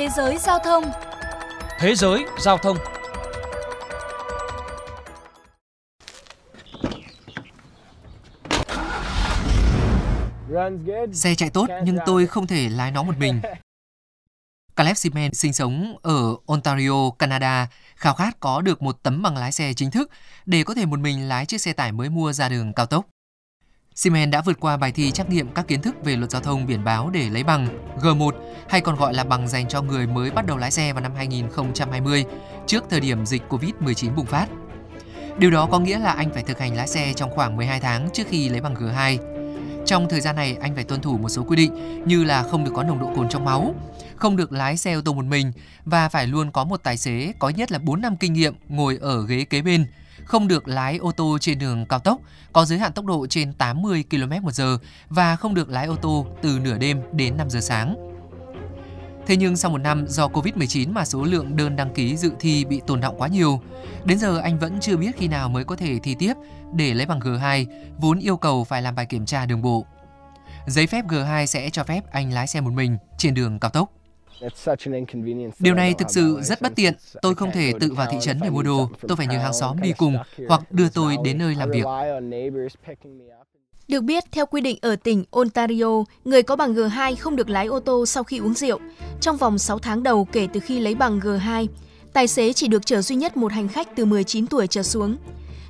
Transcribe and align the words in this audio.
Thế 0.00 0.08
giới 0.08 0.38
giao 0.38 0.58
thông 0.58 0.84
Thế 1.78 1.94
giới 1.94 2.24
giao 2.38 2.58
thông 2.58 2.76
Xe 11.12 11.34
chạy 11.34 11.50
tốt 11.50 11.66
nhưng 11.84 11.98
tôi 12.06 12.26
không 12.26 12.46
thể 12.46 12.68
lái 12.68 12.90
nó 12.90 13.02
một 13.02 13.18
mình. 13.18 13.40
Caleb 14.76 14.96
Simen 14.96 15.34
sinh 15.34 15.52
sống 15.52 15.96
ở 16.02 16.36
Ontario, 16.46 17.10
Canada, 17.18 17.68
khao 17.96 18.14
khát 18.14 18.40
có 18.40 18.60
được 18.60 18.82
một 18.82 19.02
tấm 19.02 19.22
bằng 19.22 19.36
lái 19.36 19.52
xe 19.52 19.72
chính 19.76 19.90
thức 19.90 20.10
để 20.46 20.64
có 20.64 20.74
thể 20.74 20.86
một 20.86 20.98
mình 20.98 21.28
lái 21.28 21.46
chiếc 21.46 21.60
xe 21.60 21.72
tải 21.72 21.92
mới 21.92 22.08
mua 22.08 22.32
ra 22.32 22.48
đường 22.48 22.72
cao 22.72 22.86
tốc. 22.86 23.06
Simen 23.94 24.30
đã 24.30 24.42
vượt 24.42 24.60
qua 24.60 24.76
bài 24.76 24.92
thi 24.92 25.10
trắc 25.10 25.30
nghiệm 25.30 25.48
các 25.48 25.68
kiến 25.68 25.82
thức 25.82 26.04
về 26.04 26.16
luật 26.16 26.30
giao 26.30 26.42
thông 26.42 26.66
biển 26.66 26.84
báo 26.84 27.10
để 27.10 27.30
lấy 27.30 27.44
bằng 27.44 27.68
G1 28.00 28.30
hay 28.68 28.80
còn 28.80 28.96
gọi 28.96 29.14
là 29.14 29.24
bằng 29.24 29.48
dành 29.48 29.68
cho 29.68 29.82
người 29.82 30.06
mới 30.06 30.30
bắt 30.30 30.46
đầu 30.46 30.56
lái 30.56 30.70
xe 30.70 30.92
vào 30.92 31.02
năm 31.02 31.12
2020 31.16 32.24
trước 32.66 32.84
thời 32.90 33.00
điểm 33.00 33.26
dịch 33.26 33.42
Covid-19 33.48 34.14
bùng 34.14 34.26
phát. 34.26 34.46
Điều 35.38 35.50
đó 35.50 35.66
có 35.66 35.78
nghĩa 35.78 35.98
là 35.98 36.12
anh 36.12 36.30
phải 36.34 36.42
thực 36.42 36.58
hành 36.58 36.76
lái 36.76 36.88
xe 36.88 37.12
trong 37.16 37.30
khoảng 37.30 37.56
12 37.56 37.80
tháng 37.80 38.08
trước 38.12 38.26
khi 38.28 38.48
lấy 38.48 38.60
bằng 38.60 38.74
G2. 38.74 39.18
Trong 39.86 40.08
thời 40.08 40.20
gian 40.20 40.36
này, 40.36 40.56
anh 40.60 40.74
phải 40.74 40.84
tuân 40.84 41.00
thủ 41.00 41.18
một 41.18 41.28
số 41.28 41.44
quy 41.44 41.56
định 41.56 42.02
như 42.06 42.24
là 42.24 42.42
không 42.42 42.64
được 42.64 42.72
có 42.74 42.82
nồng 42.82 43.00
độ 43.00 43.12
cồn 43.16 43.28
trong 43.28 43.44
máu, 43.44 43.74
không 44.16 44.36
được 44.36 44.52
lái 44.52 44.76
xe 44.76 44.92
ô 44.92 45.00
tô 45.04 45.12
một 45.12 45.24
mình 45.24 45.52
và 45.84 46.08
phải 46.08 46.26
luôn 46.26 46.50
có 46.50 46.64
một 46.64 46.82
tài 46.82 46.96
xế 46.96 47.32
có 47.38 47.48
nhất 47.48 47.72
là 47.72 47.78
4 47.78 48.00
năm 48.00 48.16
kinh 48.16 48.32
nghiệm 48.32 48.54
ngồi 48.68 48.98
ở 49.00 49.26
ghế 49.26 49.44
kế 49.44 49.62
bên, 49.62 49.86
không 50.24 50.48
được 50.48 50.68
lái 50.68 50.96
ô 50.96 51.12
tô 51.12 51.38
trên 51.40 51.58
đường 51.58 51.86
cao 51.86 51.98
tốc 51.98 52.20
có 52.52 52.64
giới 52.64 52.78
hạn 52.78 52.92
tốc 52.92 53.04
độ 53.04 53.26
trên 53.26 53.52
80 53.52 54.04
km/h 54.10 54.78
và 55.08 55.36
không 55.36 55.54
được 55.54 55.70
lái 55.70 55.86
ô 55.86 55.96
tô 55.96 56.26
từ 56.42 56.58
nửa 56.58 56.78
đêm 56.78 57.00
đến 57.12 57.36
5 57.36 57.50
giờ 57.50 57.60
sáng. 57.60 58.10
Thế 59.26 59.36
nhưng 59.36 59.56
sau 59.56 59.70
một 59.70 59.78
năm 59.78 60.06
do 60.08 60.28
Covid-19 60.28 60.92
mà 60.92 61.04
số 61.04 61.24
lượng 61.24 61.56
đơn 61.56 61.76
đăng 61.76 61.94
ký 61.94 62.16
dự 62.16 62.32
thi 62.40 62.64
bị 62.64 62.80
tồn 62.86 63.00
động 63.00 63.14
quá 63.18 63.28
nhiều. 63.28 63.62
Đến 64.04 64.18
giờ 64.18 64.38
anh 64.38 64.58
vẫn 64.58 64.80
chưa 64.80 64.96
biết 64.96 65.16
khi 65.16 65.28
nào 65.28 65.48
mới 65.48 65.64
có 65.64 65.76
thể 65.76 65.98
thi 66.02 66.14
tiếp 66.18 66.34
để 66.74 66.94
lấy 66.94 67.06
bằng 67.06 67.20
G2, 67.20 67.66
vốn 67.98 68.18
yêu 68.18 68.36
cầu 68.36 68.64
phải 68.64 68.82
làm 68.82 68.94
bài 68.94 69.06
kiểm 69.06 69.26
tra 69.26 69.46
đường 69.46 69.62
bộ. 69.62 69.86
Giấy 70.66 70.86
phép 70.86 71.04
G2 71.06 71.46
sẽ 71.46 71.70
cho 71.70 71.84
phép 71.84 72.00
anh 72.10 72.32
lái 72.32 72.46
xe 72.46 72.60
một 72.60 72.72
mình 72.72 72.98
trên 73.18 73.34
đường 73.34 73.58
cao 73.60 73.70
tốc. 73.70 73.90
Điều 75.58 75.74
này 75.74 75.94
thực 75.94 76.10
sự 76.10 76.40
rất 76.42 76.62
bất 76.62 76.72
tiện. 76.76 76.94
Tôi 77.22 77.34
không 77.34 77.50
thể 77.52 77.72
tự 77.80 77.92
vào 77.92 78.06
thị 78.10 78.18
trấn 78.20 78.40
để 78.42 78.50
mua 78.50 78.62
đồ. 78.62 78.88
Tôi 79.08 79.16
phải 79.16 79.26
nhờ 79.26 79.38
hàng 79.38 79.52
xóm 79.52 79.80
đi 79.80 79.92
cùng 79.98 80.16
hoặc 80.48 80.72
đưa 80.72 80.88
tôi 80.88 81.16
đến 81.24 81.38
nơi 81.38 81.54
làm 81.54 81.70
việc. 81.70 81.84
Được 83.88 84.00
biết, 84.00 84.24
theo 84.32 84.46
quy 84.46 84.60
định 84.60 84.78
ở 84.82 84.96
tỉnh 84.96 85.24
Ontario, 85.30 86.04
người 86.24 86.42
có 86.42 86.56
bằng 86.56 86.74
G2 86.74 87.16
không 87.16 87.36
được 87.36 87.50
lái 87.50 87.66
ô 87.66 87.80
tô 87.80 88.06
sau 88.06 88.24
khi 88.24 88.38
uống 88.38 88.54
rượu. 88.54 88.78
Trong 89.20 89.36
vòng 89.36 89.58
6 89.58 89.78
tháng 89.78 90.02
đầu 90.02 90.24
kể 90.32 90.48
từ 90.52 90.60
khi 90.60 90.80
lấy 90.80 90.94
bằng 90.94 91.20
G2, 91.20 91.66
tài 92.12 92.26
xế 92.26 92.52
chỉ 92.52 92.68
được 92.68 92.86
chở 92.86 93.02
duy 93.02 93.16
nhất 93.16 93.36
một 93.36 93.52
hành 93.52 93.68
khách 93.68 93.96
từ 93.96 94.04
19 94.04 94.46
tuổi 94.46 94.66
trở 94.66 94.82
xuống. 94.82 95.16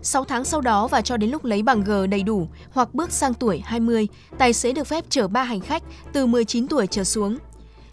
6 0.03 0.25
tháng 0.25 0.45
sau 0.45 0.61
đó 0.61 0.89
và 0.89 1.01
cho 1.01 1.17
đến 1.17 1.31
lúc 1.31 1.45
lấy 1.45 1.63
bằng 1.63 1.85
G 1.85 1.91
đầy 2.11 2.23
đủ 2.23 2.49
hoặc 2.71 2.95
bước 2.95 3.13
sang 3.13 3.35
tuổi 3.35 3.63
20, 3.65 4.09
tài 4.39 4.53
xế 4.53 4.73
được 4.73 4.87
phép 4.87 5.05
chở 5.09 5.29
3 5.29 5.43
hành 5.43 5.61
khách 5.61 5.83
từ 6.13 6.27
19 6.27 6.69
tuổi 6.69 6.87
trở 6.87 7.05
xuống. 7.05 7.39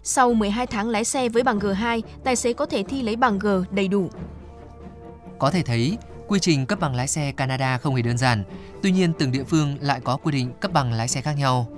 Sau 0.02 0.34
12 0.34 0.66
tháng 0.66 0.88
lái 0.88 1.04
xe 1.04 1.28
với 1.28 1.42
bằng 1.42 1.58
G2, 1.58 2.02
tài 2.24 2.36
xế 2.36 2.52
có 2.52 2.66
thể 2.66 2.82
thi 2.82 3.02
lấy 3.02 3.16
bằng 3.16 3.38
G 3.38 3.46
đầy 3.70 3.88
đủ. 3.88 4.10
Có 5.38 5.50
thể 5.50 5.62
thấy, 5.62 5.98
quy 6.28 6.40
trình 6.40 6.66
cấp 6.66 6.80
bằng 6.80 6.94
lái 6.94 7.08
xe 7.08 7.32
Canada 7.32 7.78
không 7.78 7.94
hề 7.94 8.02
đơn 8.02 8.18
giản, 8.18 8.44
tuy 8.82 8.92
nhiên 8.92 9.12
từng 9.18 9.32
địa 9.32 9.44
phương 9.44 9.76
lại 9.80 10.00
có 10.04 10.16
quy 10.16 10.32
định 10.32 10.52
cấp 10.60 10.72
bằng 10.72 10.92
lái 10.92 11.08
xe 11.08 11.20
khác 11.20 11.32
nhau. 11.32 11.68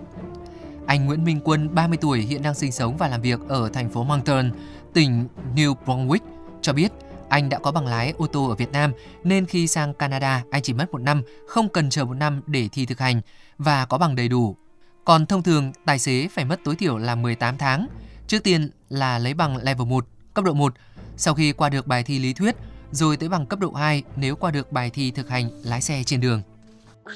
Anh 0.87 1.07
Nguyễn 1.07 1.25
Minh 1.25 1.41
Quân, 1.45 1.75
30 1.75 1.99
tuổi, 2.01 2.21
hiện 2.21 2.43
đang 2.43 2.55
sinh 2.55 2.73
sống 2.73 2.97
và 2.97 3.09
làm 3.09 3.23
việc 3.23 3.41
ở 3.49 3.69
thành 3.69 3.91
phố 3.91 4.05
Moncton, 4.05 4.51
tỉnh 4.93 5.29
New 5.55 5.75
Brunswick, 5.87 6.21
cho 6.63 6.73
biết 6.73 6.93
anh 7.29 7.49
đã 7.49 7.59
có 7.59 7.73
bằng 7.73 7.87
lái 7.87 8.15
ô 8.19 8.27
tô 8.27 8.49
ở 8.49 8.55
Việt 8.55 8.73
Nam 8.73 8.93
nên 9.25 9.47
khi 9.47 9.67
sang 9.67 9.95
Canada 9.95 10.45
anh 10.51 10.63
chỉ 10.63 10.73
mất 10.73 10.93
một 10.93 11.01
năm, 11.01 11.23
không 11.49 11.69
cần 11.69 11.91
chờ 11.91 12.05
một 12.05 12.15
năm 12.15 12.43
để 12.47 12.69
thi 12.73 12.87
thực 12.87 12.99
hành 12.99 13.21
và 13.59 13.85
có 13.85 13.99
bằng 13.99 14.15
đầy 14.15 14.29
đủ. 14.29 14.57
Còn 15.05 15.27
thông 15.27 15.43
thường, 15.43 15.73
tài 15.85 15.99
xế 15.99 16.29
phải 16.29 16.45
mất 16.45 16.61
tối 16.65 16.77
thiểu 16.77 16.99
là 16.99 17.15
18 17.15 17.59
tháng. 17.59 17.87
Trước 18.31 18.45
tiên 18.45 18.71
là 18.89 19.19
lấy 19.19 19.35
bằng 19.35 19.57
level 19.57 19.87
1, 19.89 20.05
cấp 20.35 20.45
độ 20.45 20.53
1. 20.53 20.75
Sau 21.17 21.35
khi 21.35 21.53
qua 21.53 21.69
được 21.69 21.87
bài 21.87 22.03
thi 22.03 22.19
lý 22.19 22.33
thuyết, 22.33 22.55
rồi 22.91 23.17
tới 23.17 23.29
bằng 23.29 23.47
cấp 23.47 23.59
độ 23.59 23.73
2 23.73 24.03
nếu 24.17 24.37
qua 24.37 24.51
được 24.51 24.73
bài 24.73 24.91
thi 24.95 25.11
thực 25.11 25.29
hành 25.29 25.49
lái 25.65 25.81
xe 25.81 26.03
trên 26.07 26.21
đường. 26.21 26.43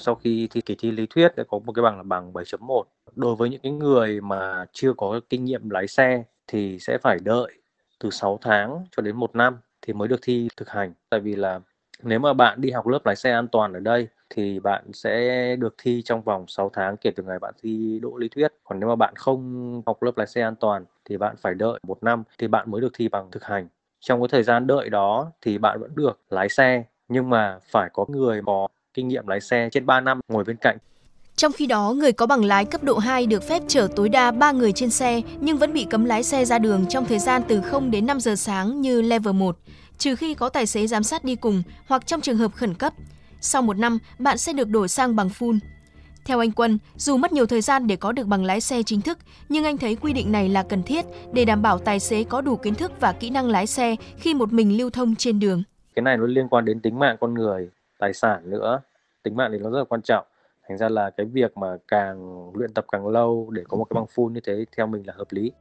Sau 0.01 0.15
khi 0.15 0.49
thi 0.51 0.61
kỳ 0.61 0.77
thi 0.79 0.91
lý 0.91 1.07
thuyết 1.11 1.37
đã 1.37 1.45
có 1.49 1.59
một 1.59 1.73
cái 1.73 1.83
bằng 1.83 1.97
là 1.97 2.03
bằng 2.03 2.33
7.1. 2.33 2.83
Đối 3.15 3.37
với 3.37 3.51
những 3.51 3.61
cái 3.63 3.73
người 3.73 4.21
mà 4.21 4.65
chưa 4.73 4.93
có 4.97 5.21
kinh 5.31 5.45
nghiệm 5.45 5.71
lái 5.71 5.89
xe 5.89 6.23
thì 6.47 6.79
sẽ 6.81 6.99
phải 7.03 7.19
đợi 7.25 7.53
từ 8.01 8.11
6 8.11 8.39
tháng 8.43 8.87
cho 8.97 9.03
đến 9.03 9.17
1 9.17 9.37
năm 9.37 9.57
thì 9.83 9.93
mới 9.93 10.09
được 10.09 10.21
thi 10.23 10.49
thực 10.57 10.69
hành. 10.69 10.93
Tại 11.11 11.21
vì 11.21 11.35
là 11.35 11.61
nếu 12.03 12.19
mà 12.19 12.33
bạn 12.33 12.61
đi 12.61 12.71
học 12.71 12.87
lớp 12.87 13.07
lái 13.07 13.17
xe 13.17 13.33
an 13.33 13.49
toàn 13.49 13.73
ở 13.73 13.81
đây 13.81 14.09
thì 14.31 14.61
bạn 14.61 14.85
sẽ 14.93 15.57
được 15.57 15.75
thi 15.83 16.03
trong 16.05 16.23
vòng 16.23 16.45
6 16.49 16.71
tháng 16.75 16.97
kể 16.97 17.11
từ 17.17 17.23
ngày 17.23 17.39
bạn 17.39 17.55
thi 17.63 17.99
đỗ 18.03 18.17
lý 18.17 18.29
thuyết. 18.29 18.53
Còn 18.65 18.81
nếu 18.81 18.89
mà 18.89 18.97
bạn 18.97 19.15
không 19.17 19.83
học 19.87 20.03
lớp 20.03 20.13
lái 20.17 20.27
xe 20.27 20.43
an 20.43 20.55
toàn 20.57 20.85
thì 21.05 21.17
bạn 21.17 21.37
phải 21.37 21.55
đợi 21.55 21.81
một 21.83 22.03
năm 22.03 22.23
thì 22.39 22.49
bạn 22.49 22.71
mới 22.71 22.81
được 22.81 22.93
thi 22.95 23.09
bằng 23.09 23.31
thực 23.31 23.45
hành. 23.45 23.69
Trong 24.01 24.21
cái 24.21 24.29
thời 24.31 24.43
gian 24.43 24.67
đợi 24.67 24.91
đó 24.91 25.33
thì 25.41 25.59
bạn 25.59 25.81
vẫn 25.81 25.91
được 25.95 26.21
lái 26.31 26.49
xe 26.49 26.85
nhưng 27.09 27.31
mà 27.31 27.59
phải 27.71 27.91
có 27.93 28.07
người 28.09 28.41
có 28.47 28.69
kinh 28.95 29.09
nghiệm 29.09 29.27
lái 29.27 29.41
xe 29.41 29.69
trên 29.73 29.87
3 29.87 30.01
năm 30.01 30.21
ngồi 30.29 30.45
bên 30.45 30.57
cạnh. 30.57 30.79
Trong 31.37 31.53
khi 31.53 31.67
đó, 31.67 31.95
người 31.97 32.13
có 32.13 32.27
bằng 32.27 32.45
lái 32.45 32.65
cấp 32.65 32.83
độ 32.83 32.99
2 32.99 33.27
được 33.27 33.43
phép 33.43 33.63
chở 33.69 33.89
tối 33.97 34.09
đa 34.09 34.31
3 34.31 34.53
người 34.53 34.73
trên 34.73 34.91
xe 34.91 35.21
nhưng 35.41 35.57
vẫn 35.57 35.73
bị 35.73 35.87
cấm 35.91 36.05
lái 36.05 36.23
xe 36.23 36.45
ra 36.45 36.59
đường 36.59 36.87
trong 36.89 37.05
thời 37.05 37.19
gian 37.19 37.43
từ 37.49 37.61
0 37.61 37.91
đến 37.91 38.07
5 38.07 38.21
giờ 38.21 38.37
sáng 38.37 38.81
như 38.81 39.03
level 39.03 39.35
1, 39.35 39.57
trừ 39.99 40.17
khi 40.17 40.35
có 40.35 40.49
tài 40.49 40.67
xế 40.67 40.87
giám 40.87 41.03
sát 41.03 41.25
đi 41.25 41.37
cùng 41.37 41.63
hoặc 41.87 42.07
trong 42.07 42.21
trường 42.21 42.37
hợp 42.37 42.53
khẩn 42.55 42.75
cấp. 42.75 42.93
Sau 43.41 43.63
một 43.63 43.79
năm, 43.79 43.99
bạn 44.19 44.39
sẽ 44.39 44.53
được 44.53 44.69
đổi 44.69 44.89
sang 44.89 45.17
bằng 45.17 45.29
full. 45.29 45.59
Theo 46.25 46.39
anh 46.39 46.53
Quân, 46.53 46.79
dù 46.97 47.17
mất 47.17 47.33
nhiều 47.33 47.47
thời 47.47 47.61
gian 47.61 47.87
để 47.87 47.97
có 47.97 48.13
được 48.13 48.27
bằng 48.27 48.45
lái 48.45 48.61
xe 48.61 48.83
chính 48.83 49.01
thức, 49.01 49.19
nhưng 49.49 49.65
anh 49.65 49.79
thấy 49.79 49.97
quy 49.97 50.13
định 50.13 50.33
này 50.33 50.49
là 50.49 50.63
cần 50.63 50.83
thiết 50.83 51.05
để 51.33 51.45
đảm 51.45 51.63
bảo 51.63 51.79
tài 51.79 52.01
xế 52.01 52.25
có 52.25 52.41
đủ 52.41 52.57
kiến 52.57 52.75
thức 52.75 52.93
và 53.01 53.13
kỹ 53.13 53.31
năng 53.31 53.49
lái 53.49 53.67
xe 53.67 53.97
khi 54.17 54.35
một 54.35 54.53
mình 54.53 54.79
lưu 54.79 54.91
thông 54.91 55.15
trên 55.15 55.41
đường. 55.41 55.63
Cái 55.95 56.03
này 56.03 56.17
nó 56.17 56.27
liên 56.27 56.49
quan 56.49 56.65
đến 56.65 56.81
tính 56.81 56.99
mạng 56.99 57.17
con 57.21 57.35
người, 57.35 57.69
tài 57.99 58.13
sản 58.15 58.51
nữa. 58.51 58.81
Tính 59.23 59.37
mạng 59.37 59.51
thì 59.53 59.59
nó 59.59 59.71
rất 59.71 59.79
là 59.79 59.85
quan 59.85 60.03
trọng. 60.03 60.27
Thành 60.69 60.79
ra 60.79 60.89
là 60.89 61.11
cái 61.11 61.27
việc 61.27 61.57
mà 61.57 61.77
càng 61.89 62.51
luyện 62.55 62.75
tập 62.75 62.85
càng 62.93 63.07
lâu 63.07 63.51
để 63.51 63.63
có 63.69 63.77
một 63.77 63.85
cái 63.85 63.95
bằng 63.95 64.07
full 64.15 64.31
như 64.31 64.41
thế 64.47 64.65
theo 64.77 64.87
mình 64.87 65.03
là 65.07 65.13
hợp 65.17 65.29
lý. 65.31 65.53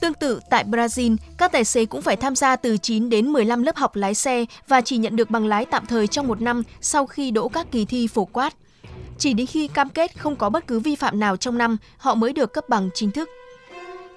Tương 0.00 0.14
tự 0.14 0.40
tại 0.50 0.64
Brazil, 0.64 1.16
các 1.38 1.52
tài 1.52 1.64
xế 1.64 1.84
cũng 1.84 2.02
phải 2.02 2.16
tham 2.16 2.36
gia 2.36 2.56
từ 2.56 2.76
9 2.76 3.08
đến 3.08 3.26
15 3.26 3.62
lớp 3.62 3.76
học 3.76 3.96
lái 3.96 4.14
xe 4.14 4.44
và 4.68 4.80
chỉ 4.80 4.96
nhận 4.96 5.16
được 5.16 5.30
bằng 5.30 5.46
lái 5.46 5.64
tạm 5.64 5.86
thời 5.86 6.06
trong 6.06 6.28
một 6.28 6.40
năm 6.40 6.62
sau 6.80 7.06
khi 7.06 7.30
đỗ 7.30 7.48
các 7.48 7.66
kỳ 7.72 7.84
thi 7.84 8.06
phổ 8.06 8.24
quát. 8.24 8.54
Chỉ 9.18 9.34
đến 9.34 9.46
khi 9.46 9.68
cam 9.68 9.88
kết 9.88 10.18
không 10.18 10.36
có 10.36 10.50
bất 10.50 10.66
cứ 10.66 10.80
vi 10.80 10.96
phạm 10.96 11.20
nào 11.20 11.36
trong 11.36 11.58
năm, 11.58 11.76
họ 11.96 12.14
mới 12.14 12.32
được 12.32 12.52
cấp 12.52 12.68
bằng 12.68 12.90
chính 12.94 13.10
thức. 13.10 13.28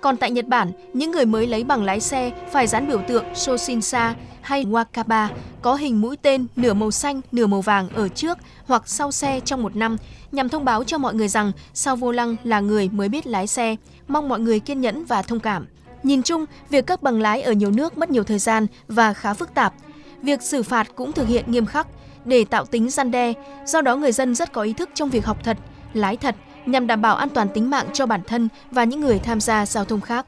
Còn 0.05 0.17
tại 0.17 0.31
Nhật 0.31 0.47
Bản, 0.47 0.71
những 0.93 1.11
người 1.11 1.25
mới 1.25 1.47
lấy 1.47 1.63
bằng 1.63 1.83
lái 1.83 1.99
xe 1.99 2.31
phải 2.51 2.67
dán 2.67 2.87
biểu 2.87 3.01
tượng 3.07 3.25
Shoshinsa 3.35 4.15
hay 4.41 4.65
Wakaba 4.65 5.27
có 5.61 5.75
hình 5.75 6.01
mũi 6.01 6.17
tên 6.17 6.47
nửa 6.55 6.73
màu 6.73 6.91
xanh, 6.91 7.21
nửa 7.31 7.47
màu 7.47 7.61
vàng 7.61 7.89
ở 7.89 8.07
trước 8.07 8.37
hoặc 8.65 8.83
sau 8.85 9.11
xe 9.11 9.39
trong 9.39 9.63
một 9.63 9.75
năm 9.75 9.97
nhằm 10.31 10.49
thông 10.49 10.65
báo 10.65 10.83
cho 10.83 10.97
mọi 10.97 11.13
người 11.13 11.27
rằng 11.27 11.51
sau 11.73 11.95
vô 11.95 12.11
lăng 12.11 12.35
là 12.43 12.59
người 12.59 12.89
mới 12.89 13.09
biết 13.09 13.27
lái 13.27 13.47
xe. 13.47 13.75
Mong 14.07 14.29
mọi 14.29 14.39
người 14.39 14.59
kiên 14.59 14.81
nhẫn 14.81 15.05
và 15.05 15.21
thông 15.21 15.39
cảm. 15.39 15.65
Nhìn 16.03 16.23
chung, 16.23 16.45
việc 16.69 16.85
cấp 16.85 17.01
bằng 17.01 17.21
lái 17.21 17.41
ở 17.41 17.51
nhiều 17.51 17.71
nước 17.71 17.97
mất 17.97 18.09
nhiều 18.09 18.23
thời 18.23 18.39
gian 18.39 18.67
và 18.87 19.13
khá 19.13 19.33
phức 19.33 19.53
tạp. 19.53 19.73
Việc 20.21 20.41
xử 20.41 20.63
phạt 20.63 20.87
cũng 20.95 21.11
thực 21.11 21.27
hiện 21.27 21.51
nghiêm 21.51 21.65
khắc 21.65 21.87
để 22.25 22.45
tạo 22.45 22.65
tính 22.65 22.89
gian 22.89 23.11
đe, 23.11 23.33
do 23.65 23.81
đó 23.81 23.95
người 23.95 24.11
dân 24.11 24.35
rất 24.35 24.51
có 24.51 24.61
ý 24.61 24.73
thức 24.73 24.89
trong 24.93 25.09
việc 25.09 25.25
học 25.25 25.37
thật, 25.43 25.57
lái 25.93 26.17
thật 26.17 26.35
nhằm 26.65 26.87
đảm 26.87 27.01
bảo 27.01 27.15
an 27.15 27.29
toàn 27.29 27.47
tính 27.53 27.69
mạng 27.69 27.87
cho 27.93 28.05
bản 28.05 28.21
thân 28.27 28.49
và 28.71 28.83
những 28.83 29.01
người 29.01 29.19
tham 29.19 29.41
gia 29.41 29.65
giao 29.65 29.85
thông 29.85 30.01
khác. 30.01 30.25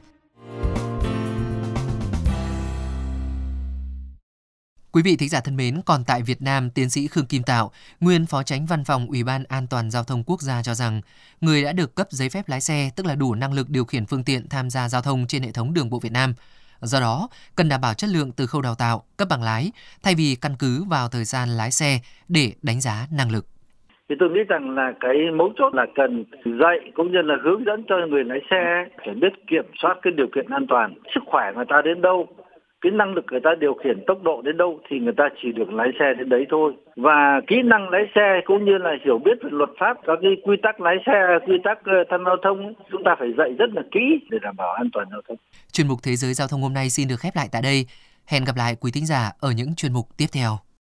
Quý 4.92 5.04
vị 5.04 5.16
thính 5.16 5.30
giả 5.30 5.40
thân 5.40 5.56
mến, 5.56 5.82
còn 5.86 6.04
tại 6.04 6.22
Việt 6.22 6.42
Nam, 6.42 6.70
tiến 6.70 6.90
sĩ 6.90 7.08
Khương 7.08 7.26
Kim 7.26 7.44
Tạo, 7.44 7.72
nguyên 8.00 8.26
phó 8.26 8.44
tránh 8.44 8.66
văn 8.66 8.84
phòng 8.84 9.08
Ủy 9.08 9.24
ban 9.24 9.44
An 9.44 9.68
toàn 9.68 9.92
giao 9.92 10.04
thông 10.04 10.24
quốc 10.24 10.42
gia 10.42 10.64
cho 10.64 10.76
rằng, 10.76 11.02
người 11.42 11.64
đã 11.64 11.74
được 11.74 11.96
cấp 11.96 12.08
giấy 12.12 12.30
phép 12.30 12.50
lái 12.50 12.62
xe, 12.62 12.92
tức 12.96 13.06
là 13.06 13.16
đủ 13.16 13.36
năng 13.36 13.54
lực 13.54 13.70
điều 13.70 13.86
khiển 13.86 14.06
phương 14.06 14.24
tiện 14.24 14.50
tham 14.50 14.70
gia 14.70 14.90
giao 14.90 15.02
thông 15.02 15.28
trên 15.28 15.44
hệ 15.44 15.52
thống 15.52 15.74
đường 15.74 15.90
bộ 15.90 16.00
Việt 16.00 16.12
Nam. 16.12 16.34
Do 16.82 17.00
đó, 17.00 17.30
cần 17.56 17.70
đảm 17.70 17.82
bảo 17.82 17.94
chất 17.94 18.10
lượng 18.10 18.32
từ 18.32 18.48
khâu 18.48 18.62
đào 18.62 18.76
tạo, 18.76 19.04
cấp 19.18 19.28
bằng 19.30 19.44
lái, 19.44 19.72
thay 20.04 20.16
vì 20.16 20.36
căn 20.36 20.56
cứ 20.56 20.84
vào 20.84 21.10
thời 21.10 21.26
gian 21.26 21.50
lái 21.50 21.72
xe 21.72 22.00
để 22.28 22.54
đánh 22.62 22.82
giá 22.82 23.08
năng 23.12 23.32
lực 23.32 23.48
thì 24.10 24.16
tôi 24.20 24.30
nghĩ 24.30 24.44
rằng 24.44 24.76
là 24.76 24.94
cái 25.00 25.16
mấu 25.34 25.50
chốt 25.56 25.74
là 25.76 25.86
cần 25.96 26.26
dạy 26.46 26.80
cũng 26.96 27.12
như 27.12 27.22
là 27.22 27.36
hướng 27.44 27.64
dẫn 27.66 27.84
cho 27.88 27.96
người 28.10 28.24
lái 28.24 28.40
xe 28.50 28.86
phải 29.06 29.14
biết 29.14 29.48
kiểm 29.48 29.66
soát 29.82 29.98
cái 30.02 30.14
điều 30.18 30.28
kiện 30.36 30.46
an 30.50 30.66
toàn, 30.68 30.94
sức 31.16 31.24
khỏe 31.26 31.52
người 31.56 31.66
ta 31.70 31.82
đến 31.82 32.02
đâu, 32.02 32.28
cái 32.82 32.92
năng 32.92 33.14
lực 33.14 33.26
người 33.32 33.40
ta 33.44 33.50
điều 33.60 33.74
khiển 33.74 34.04
tốc 34.08 34.24
độ 34.24 34.42
đến 34.42 34.58
đâu 34.58 34.80
thì 34.90 35.00
người 35.00 35.14
ta 35.18 35.24
chỉ 35.42 35.52
được 35.52 35.74
lái 35.74 35.88
xe 36.00 36.14
đến 36.18 36.30
đấy 36.30 36.46
thôi. 36.50 36.74
Và 36.96 37.42
kỹ 37.48 37.56
năng 37.66 37.90
lái 37.90 38.02
xe 38.16 38.42
cũng 38.46 38.66
như 38.66 38.78
là 38.78 38.92
hiểu 39.06 39.18
biết 39.26 39.38
về 39.44 39.50
luật 39.52 39.70
pháp, 39.80 39.98
các 40.08 40.20
cái 40.22 40.32
quy 40.44 40.56
tắc 40.64 40.82
lái 40.82 40.96
xe, 41.06 41.40
quy 41.48 41.58
tắc 41.64 41.78
ờ, 41.86 42.04
tham 42.10 42.24
giao 42.26 42.38
thông, 42.44 42.74
chúng 42.92 43.04
ta 43.06 43.16
phải 43.20 43.34
dạy 43.38 43.50
rất 43.60 43.70
là 43.74 43.82
kỹ 43.92 44.20
để 44.30 44.38
đảm 44.42 44.56
bảo 44.56 44.74
an 44.74 44.90
toàn 44.94 45.08
giao 45.12 45.22
thông. 45.28 45.38
Chuyên 45.72 45.88
mục 45.88 46.00
thế 46.04 46.16
giới 46.16 46.34
giao 46.34 46.48
thông 46.48 46.62
hôm 46.62 46.74
nay 46.74 46.90
xin 46.90 47.08
được 47.08 47.20
khép 47.20 47.34
lại 47.36 47.48
tại 47.52 47.62
đây. 47.62 47.86
Hẹn 48.28 48.44
gặp 48.46 48.56
lại 48.58 48.76
quý 48.82 48.92
thính 48.94 49.06
giả 49.06 49.32
ở 49.40 49.50
những 49.58 49.76
chuyên 49.76 49.94
mục 49.94 50.06
tiếp 50.18 50.28
theo. 50.34 50.67